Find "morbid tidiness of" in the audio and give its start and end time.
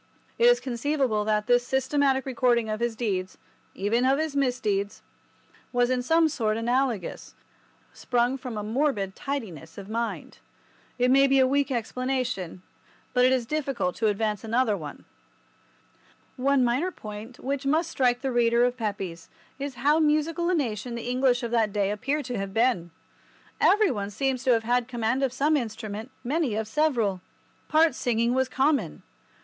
8.63-9.89